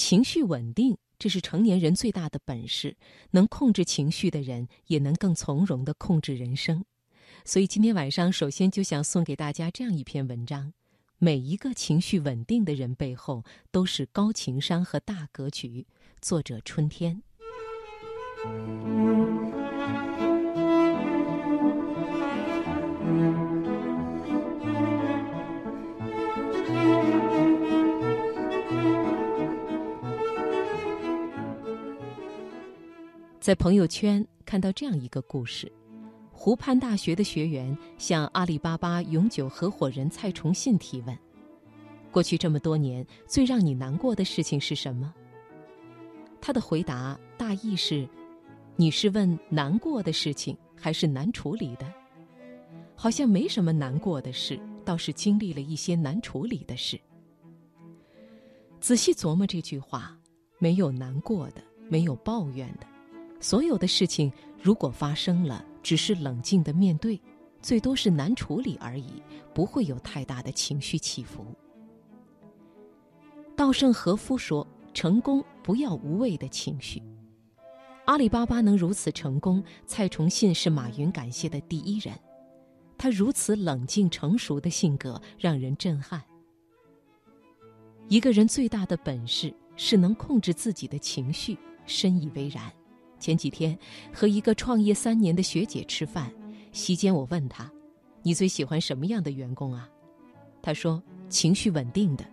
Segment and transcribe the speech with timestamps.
[0.00, 2.96] 情绪稳定，这是成年人最大的本事。
[3.32, 6.82] 能控制情绪的人，也能更从容地控制人生。
[7.44, 10.72] 所以今天晚上，首先就想送给大家这样一篇文章：
[11.18, 15.86] 每一个情绪稳定的人背后，都是高情商和大格局。
[16.22, 17.22] 作者：春天。
[33.40, 35.72] 在朋友圈看到这样一个故事：
[36.30, 41.18] 湖畔大学的学员向阿里巴巴永久合伙人蔡崇信提问
[42.12, 45.14] ：“过去这么多年，最让你难过的事情是什么？”
[46.38, 48.06] 他的回答大意是
[48.76, 51.90] ：“你是问难过的事情，还是难处理的？
[52.94, 57.00] 好像没什么难过的事，倒是经历了一些难处理的事。”
[58.80, 60.14] 仔细琢磨这句话，
[60.58, 62.86] 没有难过的，没有抱怨的。
[63.40, 64.30] 所有的事情
[64.62, 67.20] 如果发生了，只是冷静的面对，
[67.62, 69.22] 最多是难处理而已，
[69.54, 71.44] 不会有太大的情绪起伏。
[73.56, 77.02] 稻盛和夫说：“成功不要无谓的情绪。”
[78.06, 82.14] 阿里巴巴能如此成功，蔡崇信是马云感谢的第一人。
[82.98, 86.22] 他如此冷静成熟的性格让人震撼。
[88.08, 92.70] 一个人最大的本事是能控制自己的情绪，深以为然。
[93.20, 93.78] 前几天
[94.12, 96.32] 和一个创业三年的学姐吃饭，
[96.72, 97.70] 席间我问她
[98.24, 99.88] ：“你最喜欢什么样的员工啊？”
[100.62, 102.24] 她说：“情绪稳定的。”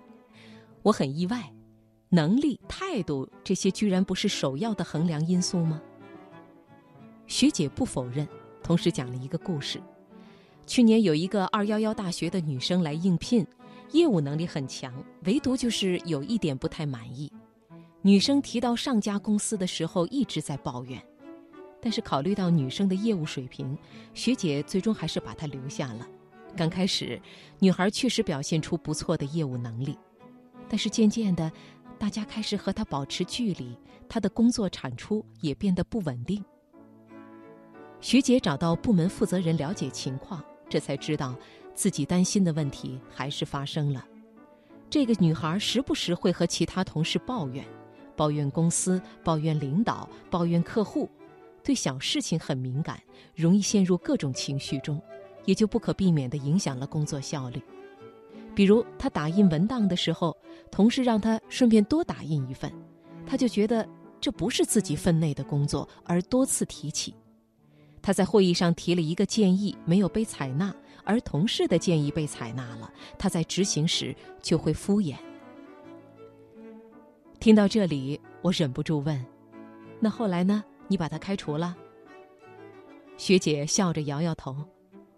[0.81, 1.53] 我很意外，
[2.09, 5.81] 能力、态度这些居然不是首要的衡量因素吗？
[7.27, 8.25] 学姐不否认，
[8.63, 9.81] 同时讲了一个故事：
[10.65, 13.45] 去年有一个二幺幺大学的女生来应聘，
[13.91, 17.29] 业务能力很强，唯独就是有一点不太满意。
[18.01, 21.01] 女生提到上家公司的时候一直在抱怨，
[21.81, 23.77] 但是考虑到女生的业务水平，
[24.13, 26.07] 学姐最终还是把她留下了。
[26.55, 27.19] 刚开始，
[27.59, 29.97] 女孩确实表现出不错的业务能力，
[30.69, 31.51] 但是渐渐的，
[31.99, 36.43] 大家开始和她保持距离，她的工作产出也变得不稳定。
[37.99, 41.35] 学姐找到部门负责人了解情况，这才知道
[41.73, 44.05] 自己担心的问题还是发生了。
[44.89, 47.65] 这个女孩时不时会和其他同事抱怨。
[48.17, 51.07] 抱怨公司，抱怨领导，抱怨客户，
[51.63, 52.99] 对小事情很敏感，
[53.35, 54.99] 容易陷入各种情绪中，
[55.45, 57.61] 也就不可避免地影响了工作效率。
[58.55, 60.35] 比如，他打印文档的时候，
[60.71, 62.73] 同事让他顺便多打印一份，
[63.23, 63.87] 他就觉得
[64.19, 67.13] 这不是自己分内的工作，而多次提起。
[68.01, 70.73] 他在会议上提了一个建议，没有被采纳，
[71.03, 75.15] 而同事的建议被采纳了，他在执行时就会敷衍。
[77.47, 79.25] 听到这里，我忍不住问
[80.01, 80.61] ：“那后来呢？
[80.89, 81.77] 你把他开除了？”
[83.15, 84.53] 学姐笑着摇摇头：“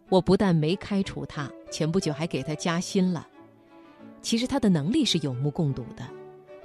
[0.10, 3.28] 我不但没开除他，前不久还给他加薪了。
[4.22, 6.08] 其实他的能力是有目共睹的，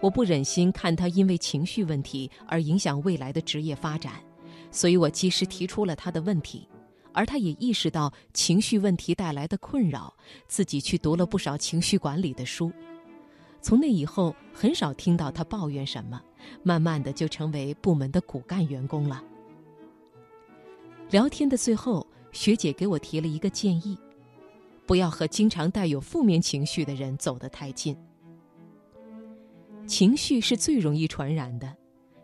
[0.02, 4.22] 我不忍心看他因为情绪问题而影响未来的职业发展，
[4.70, 6.68] 所以我及时提出了他的问题，
[7.14, 10.14] 而他也意识到情绪问题带来的困扰，
[10.46, 12.70] 自己去读了不少情绪管理的书。”
[13.64, 16.20] 从那以后，很少听到他抱怨什么，
[16.62, 19.24] 慢慢的就成为部门的骨干员工了。
[21.08, 23.96] 聊天的最后，学姐给我提了一个建议：
[24.84, 27.96] 不要和经常带有负面情绪的人走得太近。
[29.86, 31.74] 情绪是最容易传染的，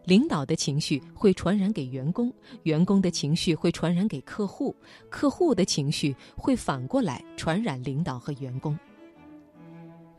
[0.04, 2.30] 领导的情绪会传染给员工，
[2.64, 4.76] 员工的情绪会传染给客户，
[5.08, 8.78] 客户的情绪会反过来传染领导和员工。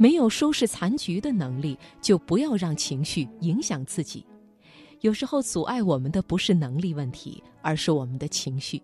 [0.01, 4.25] 没有收拾残局的能力，就不要让情绪影响自己。
[5.01, 8.81] 有时候阻碍我们的不是能力问题，而是我们的情绪。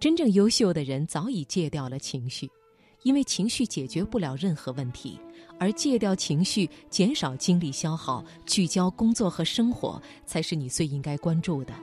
[0.00, 2.50] 真正优秀的人早已戒掉了情绪，
[3.02, 5.20] 因为情绪解决不了任何问题，
[5.58, 11.74] 而戒掉情绪、减少精力消耗、聚焦工作和生活，才是你最应该关注的。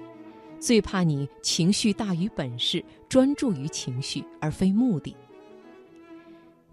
[0.59, 5.15] 最怕你情绪大于本事，专注于情绪而非目的。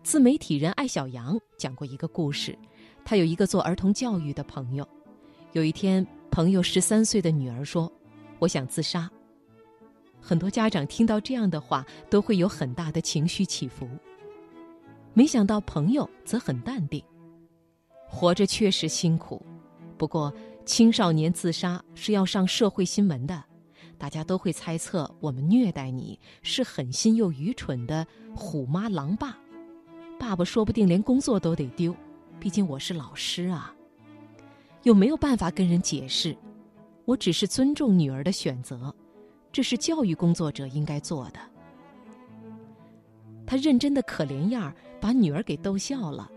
[0.02, 2.58] 自媒体人艾小羊讲过一个故事，
[3.04, 4.86] 他有一个做儿童教育的朋友。
[5.52, 7.90] 有一天，朋友十三岁的女儿说
[8.40, 9.10] ：“我想自杀。”
[10.18, 13.86] 很多家长听到这样的话，都会有很大的情绪起伏。
[15.12, 17.02] 没想到朋友则很淡定。
[18.08, 19.44] 活着确实辛苦，
[19.98, 20.32] 不过
[20.64, 23.44] 青少年自杀是要上社会新闻的，
[23.98, 29.36] 大家都会猜测我们虐待你是狠心又愚蠢的虎妈狼爸。
[30.20, 31.96] 爸爸说不定连工作都得丢，
[32.38, 33.74] 毕竟我是老师啊。
[34.82, 36.36] 又没有办法跟人解释。
[37.06, 38.94] 我只是尊重女儿的选择，
[39.50, 41.40] 这是教育工作者应该做的。
[43.46, 46.30] 他认真的可怜样儿，把女儿给逗笑了。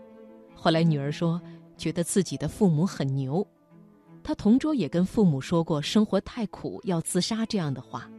[0.54, 1.38] 后来女儿说，
[1.76, 3.46] 觉得自己的父母很牛。
[4.22, 8.10] 他同桌也跟父母说过生活太苦要自杀这样的话，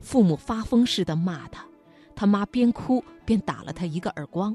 [0.00, 1.66] 父母发疯似的骂他，
[2.14, 4.54] 他妈边哭边打了他一个耳光。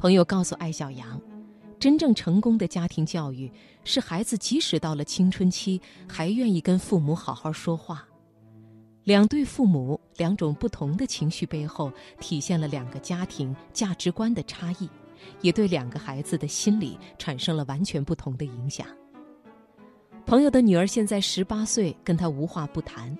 [0.00, 1.20] 朋友告诉艾小阳。
[1.78, 3.52] 真正成功的家庭教育
[3.84, 8.08] 是孩子即使到了青春期，还愿意跟父母好好说话。
[9.04, 14.88] 两对父母两种不同的情绪背后，体现了两个家庭价值观的差异，
[15.42, 18.86] 也对两个孩子的心理产生了完全不同的影响。
[20.24, 23.14] 朋友的女儿现在十八岁，跟他无话不谈，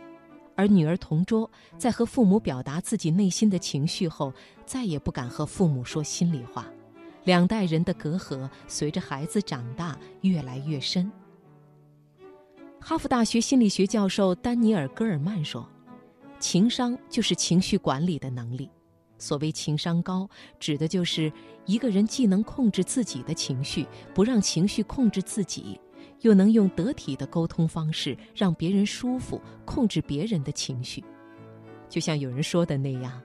[0.61, 4.31] 而女儿同桌在和父母表达自己内心的情绪后，
[4.67, 6.67] 再也不敢和父母说心里话。
[7.25, 11.11] 两代人的隔阂随着孩子长大越来越深。
[12.79, 15.67] 哈佛大学心理学教授丹尼尔·戈尔曼说
[16.39, 18.69] ：“情商就是情绪管理的能力。
[19.17, 20.29] 所谓情商高，
[20.59, 21.33] 指的就是
[21.65, 25.81] 一个人既能控制自己的情绪，不让情绪控制自己，
[26.21, 31.03] 又能用得体的沟通方式让别人舒服，控制别人的情绪。
[31.89, 33.21] 就像有人说的那样，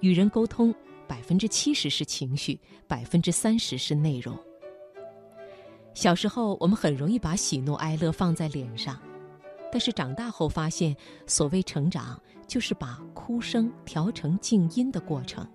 [0.00, 0.74] 与人沟通。”
[1.08, 2.58] 百分之七十是情绪，
[2.88, 4.36] 百分之三十是内容。
[5.94, 9.00] 小时候，我们很容易把喜怒哀乐放在脸上，
[9.70, 15.46] 但是长大后发现，所谓成长，就是把哭声调成静音的过程。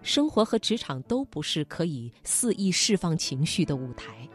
[0.00, 4.26] 生活和职场都不是可以肆意释放情绪的舞台，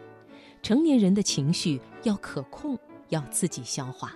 [0.68, 2.78] 成年人的情绪要可控，
[3.08, 4.14] 要自己消化。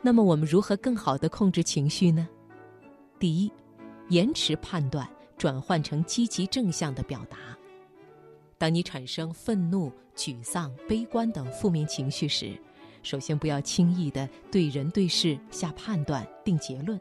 [0.00, 2.28] 那么，我们如何更好的控制情绪呢？
[3.18, 3.50] 第一。
[4.10, 7.36] 延迟判断，转换成积极正向的表达。
[8.58, 12.56] 当你产生愤怒、沮丧、悲观等负面情绪时，
[13.02, 16.96] 首先不要轻易的对人对事下判断、定结论，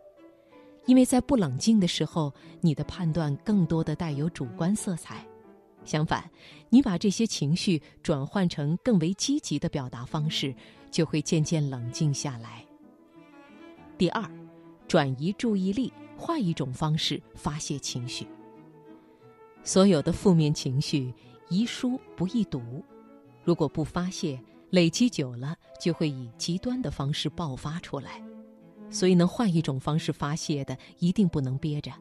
[0.88, 5.24] 因为在不冷静的时候，你的判断更多的带有主观色彩。
[5.86, 6.30] 相反，
[6.70, 10.56] 你把这些情绪转换成更为积极的表达方式，
[10.90, 12.66] 就会渐渐冷静下来。
[13.98, 14.30] 第二，
[14.88, 15.92] 转移注意力。
[16.16, 18.26] 换一种方式发泄情绪。
[19.64, 21.14] 所有的负面情绪
[21.50, 22.62] 宜疏不宜堵，
[23.44, 24.40] 如果不发泄，
[24.70, 28.24] 累积久了就会以极端的方式爆发出来。
[28.90, 31.92] 所以，能换一种方式发泄的，一定不能憋着。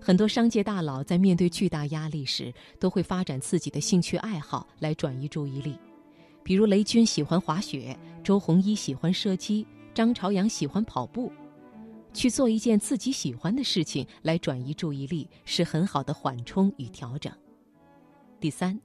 [0.00, 5.76] 很多商界大佬在面对巨大压力时，都会发展自己的兴趣爱好来转移注意力，
[6.44, 11.32] 比如雷军喜欢滑雪，周鸿祎喜欢射击，张朝阳喜欢跑步。
[12.12, 17.30] 去做一件自己喜欢的事情来转移注意力，是很好的缓冲与调整。
[18.40, 18.80] 第三，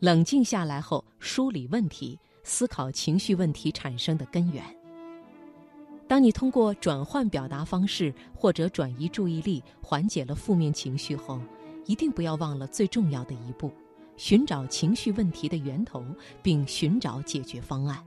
[0.00, 4.62] 冷静下来后梳理问题，思考情绪问题产生的根源。
[6.08, 11.40] 当你通过转换表达方式或者转移注意力缓解了负面情绪后，
[11.84, 13.70] 一定不要忘了最重要的一步：
[14.16, 16.04] 寻找情绪问题的源头，
[16.42, 18.02] 并寻找解决方案。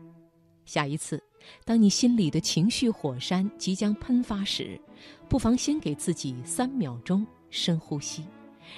[0.66, 1.22] 下一次。
[1.63, 4.80] 当你心里的情绪火山即将喷发时，
[5.30, 8.25] 不妨先给自己三秒钟深呼吸，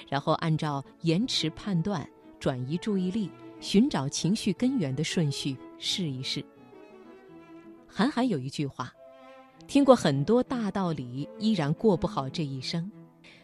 [0.07, 2.07] 然后按照延迟判断、
[2.39, 6.45] 转移注意力、寻找情绪根源的顺序试一试。
[7.87, 8.93] 韩寒有一句话
[9.67, 12.91] ：“听过很多大道理，依然过不好这一生。”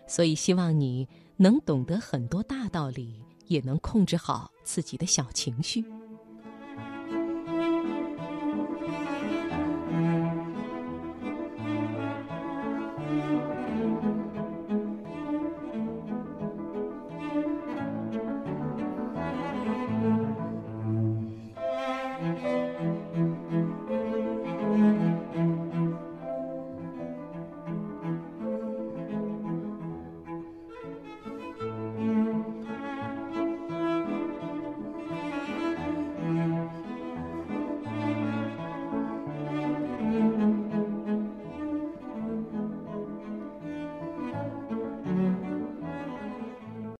[0.08, 3.14] 所以希望你能懂得很多大道理，
[3.48, 5.84] 也能控制好自己的小情绪。